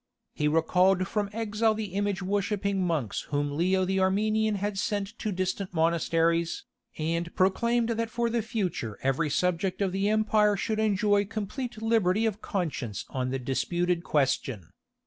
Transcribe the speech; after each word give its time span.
He 0.33 0.47
recalled 0.47 1.07
from 1.07 1.29
exile 1.31 1.75
the 1.75 1.93
image 1.93 2.23
worshipping 2.23 2.83
monks 2.83 3.21
whom 3.29 3.55
Leo 3.55 3.85
the 3.85 3.99
Armenian 3.99 4.55
had 4.55 4.79
sent 4.79 5.09
to 5.19 5.31
distant 5.31 5.75
monasteries, 5.75 6.63
and 6.97 7.31
proclaimed 7.35 7.89
that 7.89 8.09
for 8.09 8.27
the 8.27 8.41
future 8.41 8.97
every 9.03 9.29
subject 9.29 9.79
of 9.79 9.91
the 9.91 10.09
empire 10.09 10.57
should 10.57 10.79
enjoy 10.79 11.25
complete 11.25 11.83
liberty 11.83 12.25
of 12.25 12.41
conscience 12.41 13.05
on 13.11 13.29
the 13.29 13.37
disputed 13.37 14.03
question. 14.03 14.71